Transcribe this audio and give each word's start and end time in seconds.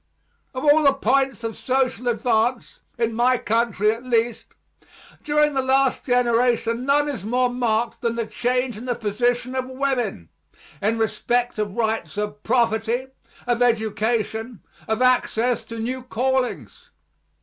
Of 0.55 0.63
all 0.63 0.81
the 0.81 0.93
points 0.95 1.43
of 1.43 1.55
social 1.55 2.07
advance, 2.07 2.79
in 2.97 3.13
my 3.13 3.37
country 3.37 3.91
at 3.91 4.01
least, 4.03 4.45
during 5.23 5.53
the 5.53 5.61
last 5.61 6.05
generation 6.05 6.87
none 6.87 7.07
is 7.07 7.23
more 7.23 7.51
marked 7.51 8.01
than 8.01 8.15
the 8.15 8.25
change 8.25 8.77
in 8.77 8.85
the 8.85 8.95
position 8.95 9.53
of 9.53 9.69
women, 9.69 10.29
in 10.81 10.97
respect 10.97 11.59
of 11.59 11.75
rights 11.75 12.17
of 12.17 12.41
property, 12.41 13.09
of 13.45 13.61
education, 13.61 14.63
of 14.87 15.03
access 15.03 15.63
to 15.65 15.77
new 15.77 16.01
callings. 16.01 16.89